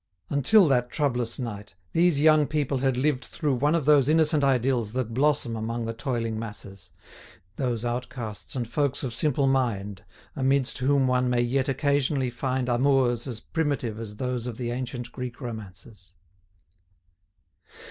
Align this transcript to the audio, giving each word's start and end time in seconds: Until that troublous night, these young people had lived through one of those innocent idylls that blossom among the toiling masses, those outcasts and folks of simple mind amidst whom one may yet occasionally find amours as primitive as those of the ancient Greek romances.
Until 0.31 0.67
that 0.67 0.89
troublous 0.89 1.37
night, 1.37 1.75
these 1.93 2.19
young 2.19 2.47
people 2.47 2.79
had 2.79 2.97
lived 2.97 3.23
through 3.23 3.53
one 3.53 3.75
of 3.75 3.85
those 3.85 4.09
innocent 4.09 4.43
idylls 4.43 4.93
that 4.93 5.13
blossom 5.13 5.55
among 5.55 5.85
the 5.85 5.93
toiling 5.93 6.39
masses, 6.39 6.91
those 7.57 7.85
outcasts 7.85 8.55
and 8.55 8.67
folks 8.67 9.03
of 9.03 9.13
simple 9.13 9.45
mind 9.45 10.03
amidst 10.35 10.79
whom 10.79 11.05
one 11.05 11.29
may 11.29 11.41
yet 11.41 11.69
occasionally 11.69 12.31
find 12.31 12.67
amours 12.67 13.27
as 13.27 13.39
primitive 13.41 13.99
as 13.99 14.15
those 14.15 14.47
of 14.47 14.57
the 14.57 14.71
ancient 14.71 15.11
Greek 15.11 15.39
romances. 15.39 16.15